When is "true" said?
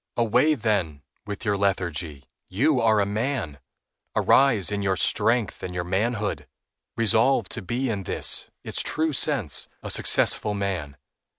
8.81-9.13